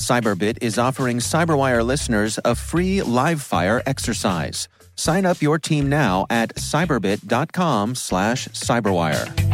[0.00, 4.66] Cyberbit is offering Cyberwire listeners a free live fire exercise.
[4.96, 9.50] Sign up your team now at cyberbit.com slash cyberwire.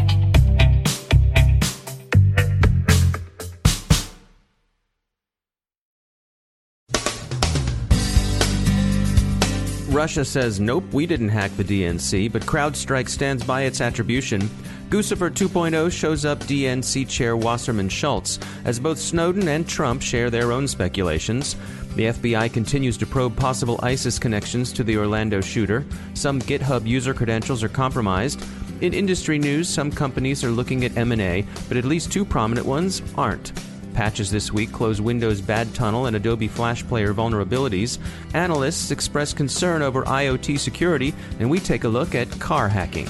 [9.97, 14.51] Russia says, nope, we didn't hack the DNC, but CrowdStrike stands by its attribution.
[14.89, 20.53] Guccifer 2.0 shows up DNC chair Wasserman Schultz, as both Snowden and Trump share their
[20.53, 21.57] own speculations.
[21.97, 25.85] The FBI continues to probe possible ISIS connections to the Orlando shooter.
[26.15, 28.41] Some GitHub user credentials are compromised.
[28.81, 33.03] In industry news, some companies are looking at M&A, but at least two prominent ones
[33.17, 33.53] aren't.
[33.93, 37.99] Patches this week close Windows Bad Tunnel and Adobe Flash Player vulnerabilities.
[38.35, 43.09] Analysts express concern over IoT security, and we take a look at car hacking.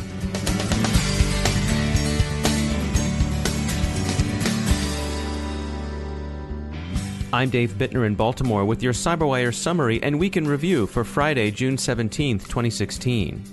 [7.36, 11.50] I'm Dave Bittner in Baltimore with your CyberWire summary and week in review for Friday,
[11.50, 13.44] June 17, 2016.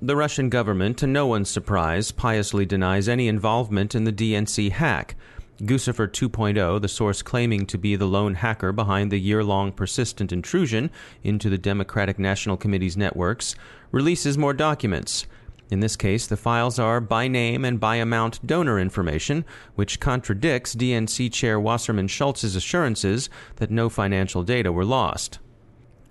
[0.00, 5.16] The Russian government, to no one's surprise, piously denies any involvement in the DNC hack.
[5.60, 10.30] Guccifer 2.0, the source claiming to be the lone hacker behind the year long persistent
[10.30, 10.92] intrusion
[11.24, 13.56] into the Democratic National Committee's networks,
[13.90, 15.26] releases more documents.
[15.70, 19.44] In this case, the files are by name and by amount donor information,
[19.76, 25.38] which contradicts DNC Chair Wasserman Schultz's assurances that no financial data were lost.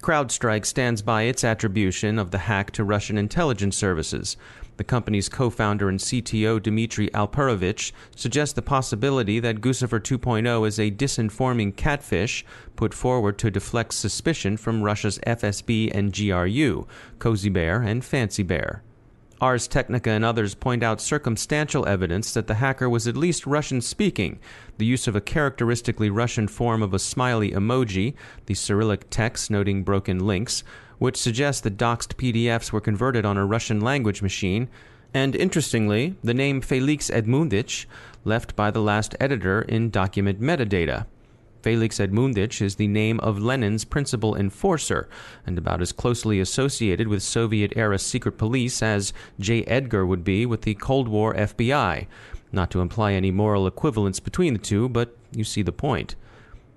[0.02, 4.38] CrowdStrike stands by its attribution of the hack to Russian intelligence services.
[4.78, 10.80] The company's co founder and CTO Dmitry Alperovitch suggests the possibility that Guccifer 2.0 is
[10.80, 12.46] a disinforming catfish
[12.78, 16.88] put forward to deflect suspicion from Russia's FSB and GRU,
[17.20, 18.84] Cozy Bear and Fancy Bear.
[19.42, 23.80] Ars Technica and others point out circumstantial evidence that the hacker was at least Russian
[23.80, 24.40] speaking.
[24.78, 28.16] The use of a characteristically Russian form of a smiley emoji,
[28.48, 30.64] the Cyrillic text noting broken links,
[30.98, 34.68] which suggests that doxed PDFs were converted on a Russian language machine,
[35.14, 37.86] and interestingly, the name Felix Edmundovich
[38.26, 41.06] left by the last editor in document metadata.
[41.62, 45.10] Felix Edmundovich is the name of Lenin's principal enforcer,
[45.46, 49.64] and about as closely associated with Soviet era secret police as J.
[49.66, 52.08] Edgar would be with the Cold War FBI.
[52.52, 56.16] Not to imply any moral equivalence between the two, but you see the point.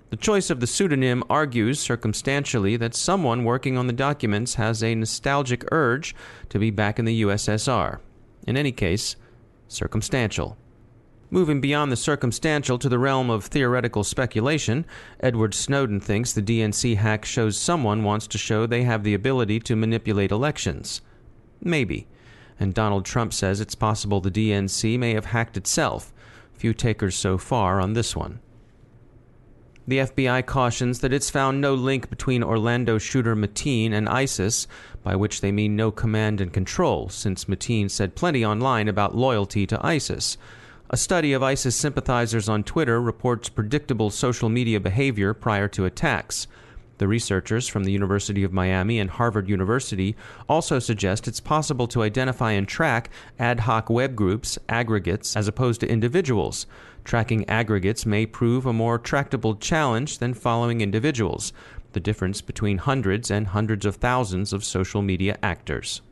[0.09, 4.93] The choice of the pseudonym argues circumstantially that someone working on the documents has a
[4.93, 6.13] nostalgic urge
[6.49, 7.99] to be back in the USSR.
[8.45, 9.15] In any case,
[9.67, 10.55] circumstantial.
[11.33, 14.85] Moving beyond the circumstantial to the realm of theoretical speculation,
[15.19, 19.59] Edward Snowden thinks the DNC hack shows someone wants to show they have the ability
[19.61, 21.01] to manipulate elections.
[21.59, 22.05] Maybe.
[22.59, 26.13] And Donald Trump says it's possible the DNC may have hacked itself.
[26.53, 28.39] Few takers so far on this one.
[29.87, 34.67] The FBI cautions that it's found no link between Orlando shooter Mateen and ISIS,
[35.01, 39.65] by which they mean no command and control, since Mateen said plenty online about loyalty
[39.65, 40.37] to ISIS.
[40.93, 46.45] A study of ISIS sympathizers on Twitter reports predictable social media behavior prior to attacks.
[46.99, 50.15] The researchers from the University of Miami and Harvard University
[50.47, 53.09] also suggest it's possible to identify and track
[53.39, 56.67] ad hoc web groups, aggregates, as opposed to individuals.
[57.03, 61.53] Tracking aggregates may prove a more tractable challenge than following individuals,
[61.93, 66.03] the difference between hundreds and hundreds of thousands of social media actors.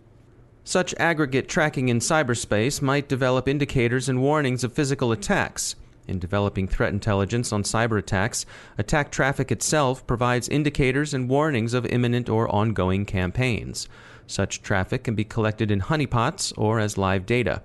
[0.64, 5.76] Such aggregate tracking in cyberspace might develop indicators and warnings of physical attacks.
[6.08, 8.46] In developing threat intelligence on cyber attacks,
[8.78, 13.88] attack traffic itself provides indicators and warnings of imminent or ongoing campaigns.
[14.28, 17.64] Such traffic can be collected in honeypots or as live data.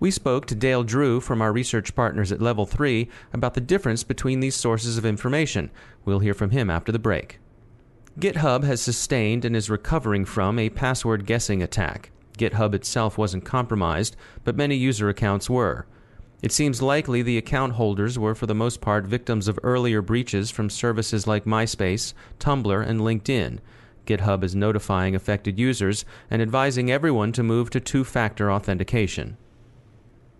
[0.00, 4.04] We spoke to Dale Drew from our research partners at Level 3 about the difference
[4.04, 5.70] between these sources of information.
[6.04, 7.40] We'll hear from him after the break.
[8.18, 12.10] GitHub has sustained and is recovering from a password guessing attack.
[12.38, 15.86] GitHub itself wasn't compromised, but many user accounts were.
[16.40, 20.50] It seems likely the account holders were for the most part victims of earlier breaches
[20.50, 23.58] from services like MySpace, Tumblr, and LinkedIn.
[24.06, 29.36] GitHub is notifying affected users and advising everyone to move to two factor authentication.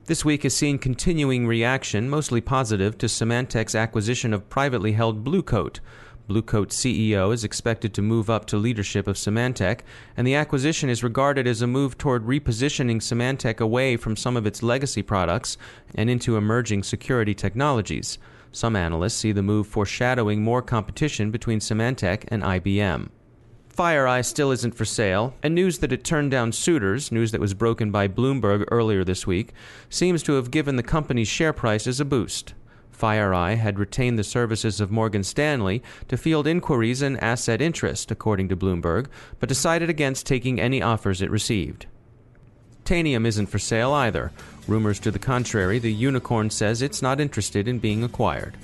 [0.06, 5.80] This week has seen continuing reaction, mostly positive, to Symantec's acquisition of privately held Bluecoat.
[6.28, 9.80] Bluecoat CEO is expected to move up to leadership of Symantec,
[10.14, 14.44] and the acquisition is regarded as a move toward repositioning Symantec away from some of
[14.44, 15.56] its legacy products
[15.94, 18.18] and into emerging security technologies.
[18.52, 23.08] Some analysts see the move foreshadowing more competition between Symantec and IBM.
[23.74, 27.54] FireEye still isn't for sale, and news that it turned down suitors, news that was
[27.54, 29.52] broken by Bloomberg earlier this week,
[29.88, 32.54] seems to have given the company's share prices a boost.
[32.98, 38.48] FireEye had retained the services of Morgan Stanley to field inquiries and asset interest, according
[38.48, 39.06] to Bloomberg,
[39.38, 41.86] but decided against taking any offers it received.
[42.84, 44.32] Tanium isn't for sale either.
[44.66, 48.56] Rumors to the contrary, the unicorn says it's not interested in being acquired.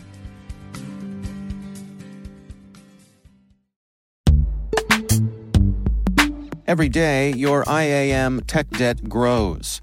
[6.67, 9.83] Every day, your IAM tech debt grows.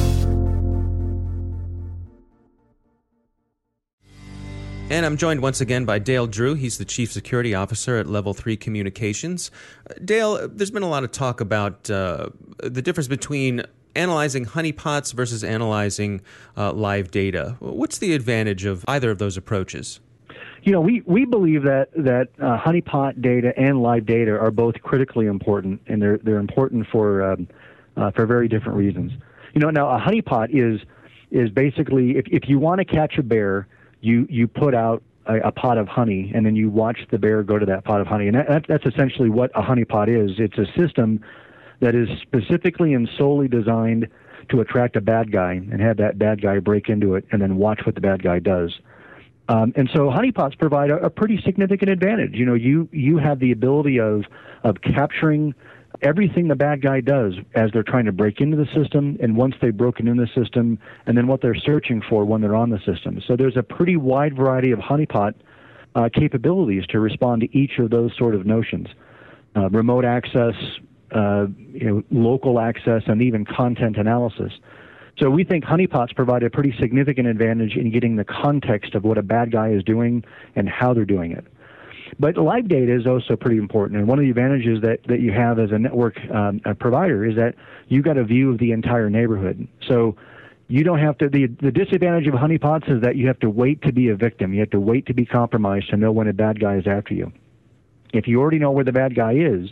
[4.91, 6.53] And I'm joined once again by Dale Drew.
[6.53, 9.49] He's the Chief Security Officer at Level 3 Communications.
[9.89, 12.27] Uh, Dale, there's been a lot of talk about uh,
[12.57, 13.63] the difference between
[13.95, 16.19] analyzing honeypots versus analyzing
[16.57, 17.55] uh, live data.
[17.59, 20.01] What's the advantage of either of those approaches?
[20.63, 24.75] You know, we, we believe that that uh, honeypot data and live data are both
[24.81, 27.47] critically important, and they're they're important for um,
[27.95, 29.13] uh, for very different reasons.
[29.53, 30.81] You know, now a honeypot is
[31.31, 33.69] is basically if if you want to catch a bear
[34.01, 37.43] you you put out a, a, pot of honey and then you watch the bear
[37.43, 38.27] go to that pot of honey.
[38.27, 40.31] And that, that's essentially what a honey pot is.
[40.37, 41.23] It's a system
[41.79, 44.07] that is specifically and solely designed
[44.49, 47.57] to attract a bad guy and have that bad guy break into it and then
[47.57, 48.79] watch what the bad guy does.
[49.49, 52.35] Um, and so honeypots provide a, a pretty significant advantage.
[52.35, 54.23] You know you you have the ability of
[54.63, 55.53] of capturing
[56.01, 59.55] everything the bad guy does as they're trying to break into the system and once
[59.61, 62.79] they've broken into the system and then what they're searching for when they're on the
[62.79, 63.21] system.
[63.27, 65.33] So there's a pretty wide variety of honeypot
[65.95, 68.87] uh, capabilities to respond to each of those sort of notions.
[69.55, 70.55] Uh, remote access,
[71.11, 74.53] uh, you know, local access, and even content analysis.
[75.19, 79.17] So we think honeypots provide a pretty significant advantage in getting the context of what
[79.17, 80.23] a bad guy is doing
[80.55, 81.45] and how they're doing it.
[82.19, 83.99] But live data is also pretty important.
[83.99, 87.25] And one of the advantages that, that you have as a network um, a provider
[87.25, 87.55] is that
[87.87, 89.67] you've got a view of the entire neighborhood.
[89.87, 90.15] So
[90.67, 93.81] you don't have to, the, the disadvantage of honeypots is that you have to wait
[93.83, 94.53] to be a victim.
[94.53, 97.13] You have to wait to be compromised to know when a bad guy is after
[97.13, 97.31] you.
[98.13, 99.69] If you already know where the bad guy is,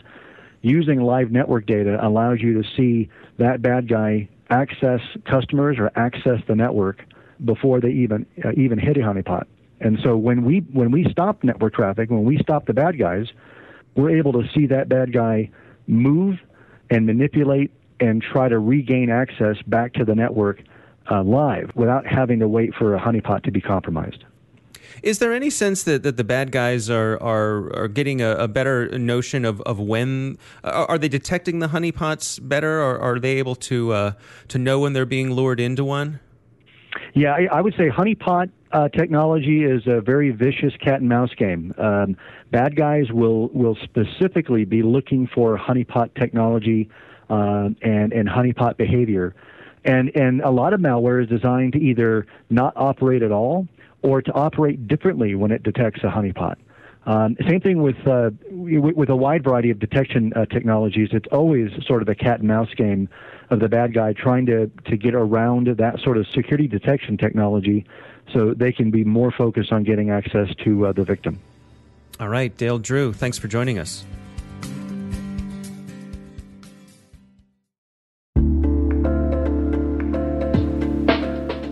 [0.62, 6.40] using live network data allows you to see that bad guy access customers or access
[6.48, 7.04] the network
[7.44, 9.44] before they even uh, even hit a honeypot.
[9.80, 13.26] And so when we when we stop network traffic, when we stop the bad guys,
[13.94, 15.50] we're able to see that bad guy
[15.86, 16.38] move
[16.90, 20.62] and manipulate and try to regain access back to the network
[21.10, 24.24] uh, live without having to wait for a honeypot to be compromised.
[25.02, 28.48] Is there any sense that, that the bad guys are are, are getting a, a
[28.48, 33.54] better notion of, of when are they detecting the honeypots better, or are they able
[33.56, 34.12] to uh,
[34.48, 36.20] to know when they're being lured into one?
[37.14, 41.34] Yeah, I, I would say honeypot uh, technology is a very vicious cat and mouse
[41.36, 41.74] game.
[41.76, 42.16] Um,
[42.52, 46.88] bad guys will will specifically be looking for honeypot technology
[47.28, 49.34] uh, and and honeypot behavior,
[49.84, 53.66] and and a lot of malware is designed to either not operate at all
[54.02, 56.56] or to operate differently when it detects a honeypot.
[57.06, 61.08] Um, same thing with uh, with a wide variety of detection uh, technologies.
[61.12, 63.08] It's always sort of a cat and mouse game
[63.48, 67.86] of the bad guy trying to to get around that sort of security detection technology,
[68.32, 71.40] so they can be more focused on getting access to uh, the victim.
[72.20, 74.04] All right, Dale Drew, thanks for joining us.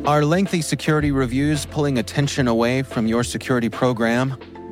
[0.06, 4.38] Are lengthy security reviews pulling attention away from your security program?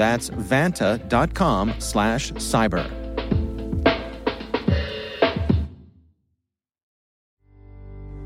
[0.00, 2.90] That's vanta.com slash cyber.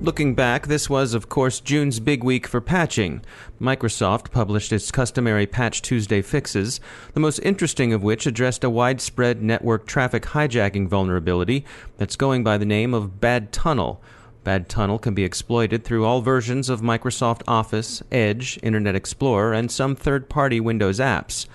[0.00, 3.25] Looking back, this was, of course, June's big week for patching.
[3.61, 6.78] Microsoft published its customary Patch Tuesday fixes,
[7.12, 11.64] the most interesting of which addressed a widespread network traffic hijacking vulnerability
[11.97, 14.00] that's going by the name of Bad Tunnel.
[14.45, 19.73] Bad Tunnel can be exploited through all versions of Microsoft Office, Edge, Internet Explorer, and
[19.73, 21.47] some third party Windows apps.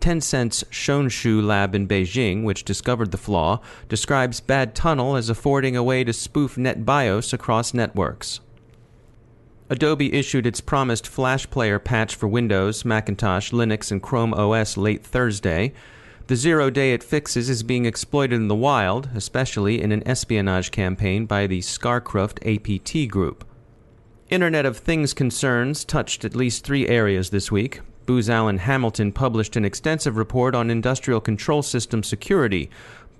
[0.00, 5.82] Tencent's Xuanwu lab in Beijing, which discovered the flaw, describes Bad Tunnel as affording a
[5.82, 8.40] way to spoof NetBIOS across networks.
[9.68, 15.04] Adobe issued its promised Flash Player patch for Windows, Macintosh, Linux, and Chrome OS late
[15.04, 15.72] Thursday.
[16.26, 20.72] The zero day it fixes is being exploited in the wild, especially in an espionage
[20.72, 23.44] campaign by the ScarCruft APT group.
[24.28, 27.80] Internet of Things concerns touched at least three areas this week.
[28.10, 32.68] Booz Allen Hamilton published an extensive report on industrial control system security.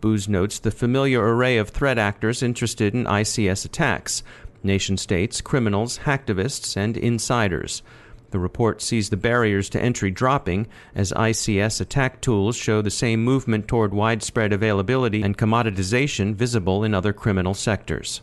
[0.01, 4.25] Booz notes the familiar array of threat actors interested in ICS attacks
[4.65, 7.85] nation states, criminals, hacktivists, and insiders.
[8.33, 13.23] The report sees the barriers to entry dropping as ICS attack tools show the same
[13.23, 18.23] movement toward widespread availability and commoditization visible in other criminal sectors.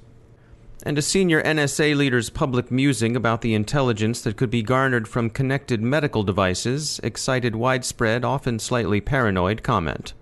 [0.84, 5.29] And a senior NSA leader's public musing about the intelligence that could be garnered from
[5.29, 10.13] connected medical devices excited widespread, often slightly paranoid comment.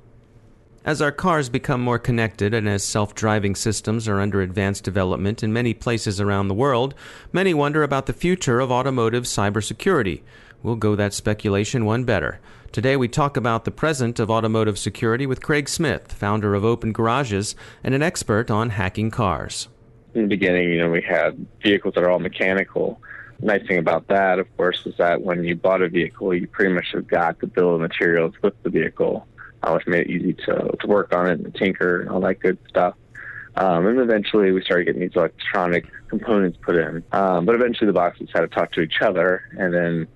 [0.85, 5.43] As our cars become more connected and as self driving systems are under advanced development
[5.43, 6.95] in many places around the world,
[7.33, 10.21] many wonder about the future of automotive cybersecurity.
[10.63, 12.39] We'll go that speculation one better.
[12.71, 16.91] Today we talk about the present of automotive security with Craig Smith, founder of Open
[16.91, 19.67] Garages and an expert on hacking cars.
[20.15, 23.01] In the beginning, you know, we had vehicles that are all mechanical.
[23.41, 26.73] Nice thing about that, of course, is that when you bought a vehicle, you pretty
[26.73, 29.27] much have got the bill of materials with the vehicle
[29.65, 32.39] uh, which made it easy to, to work on it and tinker and all that
[32.39, 32.95] good stuff.
[33.55, 37.03] Um, and eventually we started getting these electronic components put in.
[37.11, 40.07] Um, but eventually the boxes had to talk to each other, and then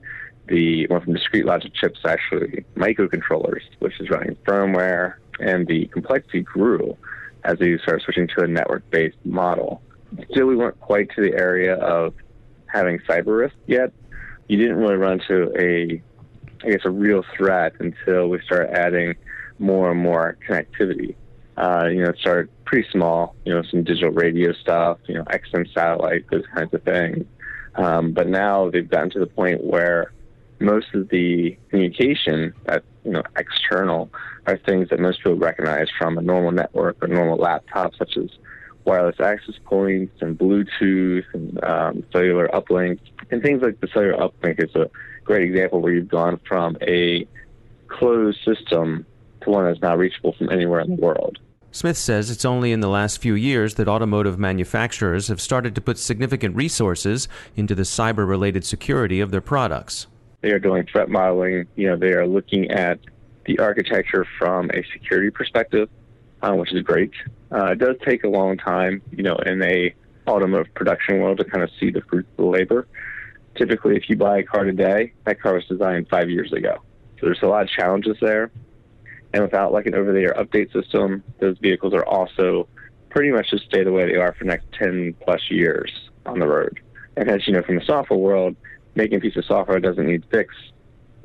[0.48, 6.42] the went from discrete logic chips actually microcontrollers, which is running firmware, and the complexity
[6.42, 6.98] grew
[7.46, 9.82] as we started switching to a network-based model.
[10.32, 12.14] Still, we weren't quite to the area of
[12.66, 13.92] having cyber risk yet.
[14.48, 16.02] You didn't really run into a,
[16.66, 19.16] I guess, a real threat until we started adding
[19.60, 21.16] more and more connectivity.
[21.58, 25.24] Uh, you know, it started pretty small, you know, some digital radio stuff, you know,
[25.26, 27.26] XM satellite, those kinds of things.
[27.76, 30.12] Um, but now they've gotten to the point where
[30.60, 34.10] most of the communication that, you know, external
[34.46, 38.30] are things that most people recognize from a normal network or normal laptop, such as
[38.90, 43.00] wireless access points and Bluetooth and um, cellular uplink.
[43.30, 44.90] And things like the cellular uplink is a
[45.24, 47.28] great example where you've gone from a
[47.88, 49.06] closed system
[49.42, 51.38] to one that's now reachable from anywhere in the world.
[51.72, 55.82] Smith says it's only in the last few years that automotive manufacturers have started to
[55.82, 60.08] put significant resources into the cyber related security of their products.
[60.42, 63.00] They are doing threat modeling, you know, they are looking at
[63.46, 65.90] the architecture from a security perspective.
[66.42, 67.12] Uh, which is great.
[67.52, 69.94] Uh, it does take a long time, you know, in a
[70.28, 72.88] automotive production world to kind of see the fruits of the labor.
[73.56, 76.78] Typically, if you buy a car today, that car was designed five years ago.
[77.20, 78.52] So there's a lot of challenges there.
[79.34, 82.68] And without like an over-the-air update system, those vehicles are also
[83.10, 85.92] pretty much just stay the way they are for the next 10 plus years
[86.26, 86.80] on the road.
[87.18, 88.56] And as you know from the software world,
[88.96, 90.54] making a piece of software doesn't need fix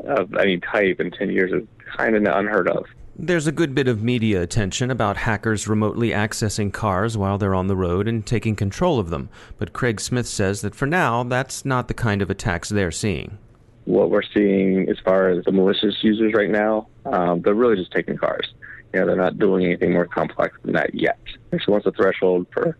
[0.06, 2.86] of any type in 10 years is kind of unheard of.
[3.16, 7.68] There's a good bit of media attention about hackers remotely accessing cars while they're on
[7.68, 11.64] the road and taking control of them, but Craig Smith says that for now, that's
[11.64, 13.38] not the kind of attacks they're seeing.
[13.84, 17.92] What we're seeing as far as the malicious users right now, um, they're really just
[17.92, 18.52] taking cars.
[18.92, 21.20] You know, they're not doing anything more complex than that yet.
[21.52, 22.76] So once the threshold for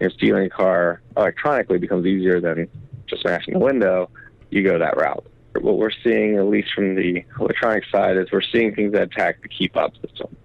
[0.00, 2.68] you know, stealing a car electronically becomes easier than
[3.06, 4.10] just smashing a window,
[4.50, 5.24] you go that route.
[5.62, 9.42] What we're seeing, at least from the electronic side, is we're seeing things that attack
[9.42, 10.36] the key fob system.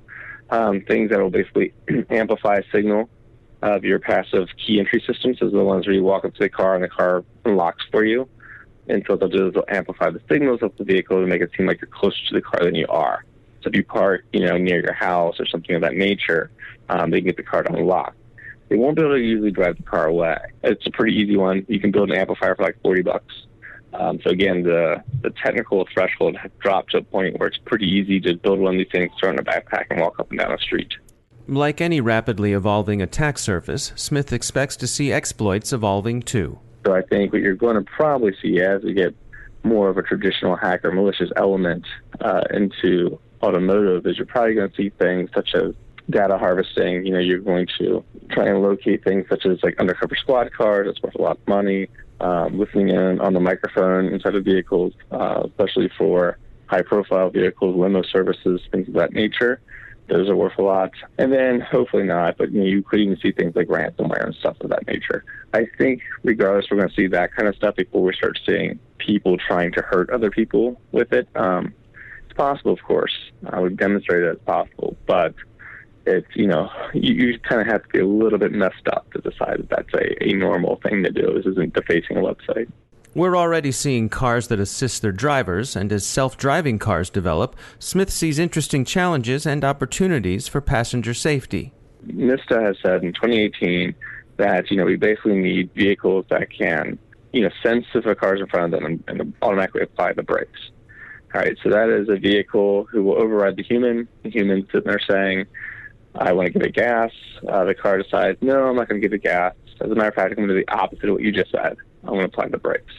[0.50, 1.74] Um, things that will basically
[2.10, 3.10] amplify a signal
[3.62, 6.50] of your passive key entry systems, so the ones where you walk up to the
[6.50, 8.28] car and the car unlocks for you.
[8.88, 11.52] And so they'll do is they'll amplify the signals of the vehicle to make it
[11.56, 13.24] seem like you're closer to the car than you are.
[13.62, 16.50] So if you park, you know, near your house or something of that nature,
[16.90, 18.16] um, they can get the car to unlock.
[18.70, 20.38] They won't be able to usually drive the car away.
[20.64, 21.66] It's a pretty easy one.
[21.68, 23.34] You can build an amplifier for like 40 bucks.
[23.94, 27.88] Um, so again, the the technical threshold has dropped to a point where it's pretty
[27.88, 30.40] easy to build one of these things, throw in a backpack, and walk up and
[30.40, 30.94] down the street.
[31.48, 36.60] Like any rapidly evolving attack surface, Smith expects to see exploits evolving too.
[36.86, 39.14] So I think what you're going to probably see as we get
[39.64, 41.86] more of a traditional hacker malicious element
[42.22, 45.74] uh, into automotive is you're probably going to see things such as
[46.10, 47.06] data harvesting.
[47.06, 50.88] You know, you're going to try and locate things such as like undercover squad cars.
[50.88, 51.88] That's worth a lot of money
[52.22, 56.38] um, listening in on the microphone inside of vehicles, uh, especially for
[56.68, 59.60] high profile vehicles, limo services, things of that nature.
[60.08, 60.92] Those are worth a lot.
[61.18, 64.36] And then hopefully not, but you, know, you could even see things like ransomware and
[64.36, 65.24] stuff of that nature.
[65.54, 68.80] I think regardless, we're going to see that kind of stuff before we start seeing
[68.98, 71.28] people trying to hurt other people with it.
[71.36, 71.74] Um,
[72.26, 73.14] it's possible, of course.
[73.50, 75.34] I would demonstrate that it's possible, but
[76.06, 79.12] it's you know you, you kind of have to be a little bit messed up
[79.14, 81.34] to decide that that's a, a normal thing to do.
[81.36, 82.72] This isn't defacing a website.
[83.14, 88.10] We're already seeing cars that assist their drivers, and as self driving cars develop, Smith
[88.10, 91.74] sees interesting challenges and opportunities for passenger safety.
[92.08, 93.94] NHTSA has said in 2018
[94.38, 96.98] that you know we basically need vehicles that can
[97.34, 100.24] you know sense if a car's in front of them and, and automatically apply the
[100.24, 100.72] brakes.
[101.34, 104.08] All right, so that is a vehicle who will override the human.
[104.24, 105.46] The human sitting there saying,
[106.16, 107.12] I want to give it gas.
[107.48, 109.54] Uh, the car decides, no, I'm not going to give it gas.
[109.80, 111.52] As a matter of fact, I'm going to do the opposite of what you just
[111.52, 111.78] said.
[112.04, 112.94] I'm going to apply the brakes.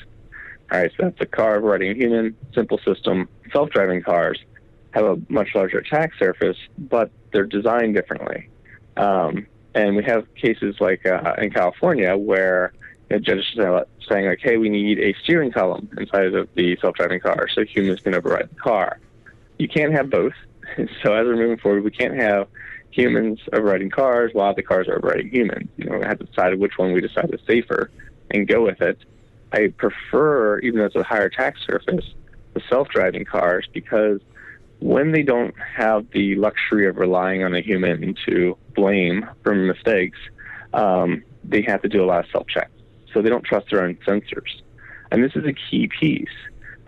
[0.70, 3.28] All right, so that's a car overriding a human, simple system.
[3.52, 4.38] Self-driving cars
[4.92, 8.48] have a much larger attack surface, but they're designed differently.
[8.96, 12.72] Um, and we have cases like uh, in California where
[13.08, 17.20] the judges are saying like, hey, we need a steering column inside of the self-driving
[17.20, 18.98] car so humans can override the car.
[19.58, 20.32] You can't have both.
[21.02, 22.48] So as we're moving forward, we can't have
[22.92, 25.68] humans overriding cars while the cars are overriding humans.
[25.76, 27.90] You know, we have to decide which one we decide is safer
[28.30, 28.98] and go with it.
[29.52, 32.04] I prefer, even though it's a higher attack surface,
[32.54, 34.20] the self-driving cars because
[34.80, 40.18] when they don't have the luxury of relying on a human to blame for mistakes,
[40.74, 42.72] um, they have to do a lot of self-checks.
[43.12, 44.60] So they don't trust their own sensors.
[45.10, 46.28] And this is a key piece.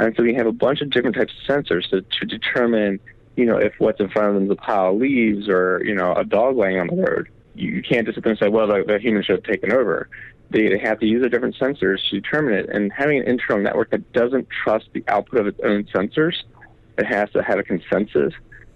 [0.00, 2.98] And so we have a bunch of different types of sensors to, to determine
[3.36, 5.94] you know, if what's in front of them is a pile of leaves or, you
[5.94, 8.66] know, a dog laying on the road, you can't just sit there and say, well,
[8.66, 10.08] the, the human should have taken over.
[10.50, 12.68] They, they have to use the different sensors to determine it.
[12.68, 16.34] And having an internal network that doesn't trust the output of its own sensors,
[16.98, 18.32] it has to have a consensus,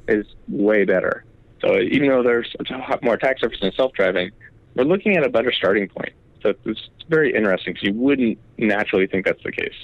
[0.09, 1.25] is way better.
[1.61, 4.31] So even though there's a more attack surface in self-driving,
[4.75, 6.13] we're looking at a better starting point.
[6.43, 9.75] So it's very interesting because you wouldn't naturally think that's the case.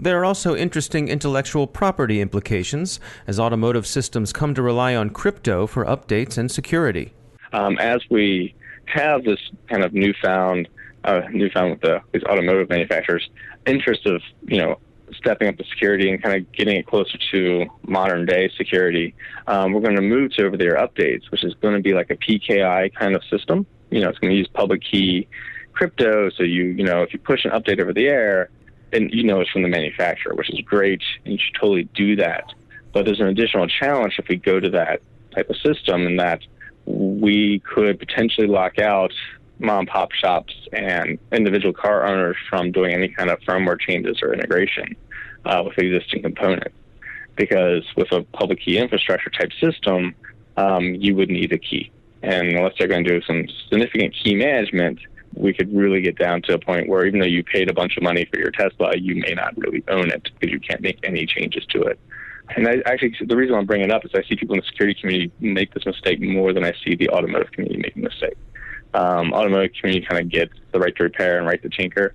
[0.00, 5.66] There are also interesting intellectual property implications as automotive systems come to rely on crypto
[5.66, 7.12] for updates and security.
[7.52, 10.68] Um, as we have this kind of newfound,
[11.02, 13.28] uh, newfound with the, these automotive manufacturers,
[13.66, 14.78] interest of you know
[15.14, 19.16] stepping up the security and kind of getting it closer to modern day security,
[19.48, 21.92] um, we're going to move to over the air updates, which is going to be
[21.92, 23.66] like a PKI kind of system.
[23.90, 25.26] You know, it's going to use public key
[25.72, 26.30] crypto.
[26.30, 28.50] So you, you know, if you push an update over the air,
[28.92, 32.16] and you know it's from the manufacturer, which is great, and you should totally do
[32.16, 32.44] that.
[32.92, 35.02] But there's an additional challenge if we go to that
[35.34, 36.40] type of system, in that
[36.86, 39.12] we could potentially lock out
[39.58, 44.32] mom pop shops and individual car owners from doing any kind of firmware changes or
[44.32, 44.96] integration
[45.44, 46.74] uh, with existing components.
[47.36, 50.14] Because with a public key infrastructure type system,
[50.56, 51.90] um, you would need a key.
[52.22, 54.98] And unless they're going to do some significant key management,
[55.34, 57.96] we could really get down to a point where even though you paid a bunch
[57.96, 60.98] of money for your Tesla, you may not really own it because you can't make
[61.02, 61.98] any changes to it.
[62.56, 64.66] And I, actually, the reason I'm bringing it up is I see people in the
[64.66, 68.36] security community make this mistake more than I see the automotive community making the mistake.
[68.94, 72.14] Um, automotive community kind of gets the right to repair and right to tinker.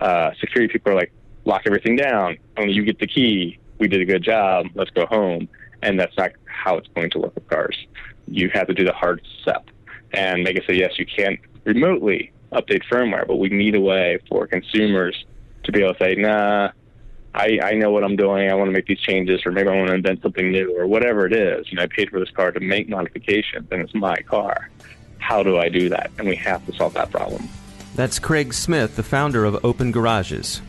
[0.00, 1.12] Uh, security people are like,
[1.44, 2.38] lock everything down.
[2.56, 3.58] Only you get the key.
[3.78, 4.66] We did a good job.
[4.74, 5.48] Let's go home.
[5.82, 7.76] And that's not how it's going to work with cars.
[8.28, 9.68] You have to do the hard step.
[10.12, 14.18] And make it say, yes, you can remotely update firmware, but we need a way
[14.28, 15.24] for consumers
[15.64, 16.70] to be able to say, nah,
[17.34, 18.50] I, I know what I'm doing.
[18.50, 20.86] I want to make these changes, or maybe I want to invent something new, or
[20.86, 21.70] whatever it is.
[21.70, 24.70] You know, I paid for this car to make modifications, and it's my car.
[25.18, 26.10] How do I do that?
[26.18, 27.48] And we have to solve that problem.
[27.94, 30.60] That's Craig Smith, the founder of Open Garages.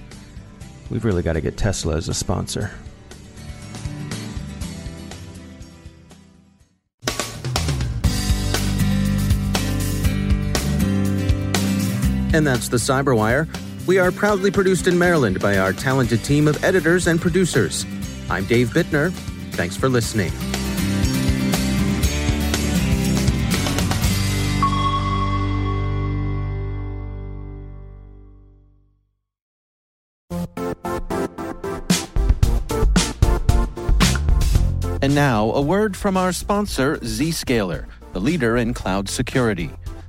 [0.90, 2.72] We've really got to get Tesla as a sponsor.
[12.34, 13.48] And that's the Cyberwire.
[13.86, 17.86] We are proudly produced in Maryland by our talented team of editors and producers.
[18.30, 19.12] I'm Dave Bittner.
[19.52, 20.32] Thanks for listening.
[35.04, 39.70] And now, a word from our sponsor, Zscaler, the leader in cloud security.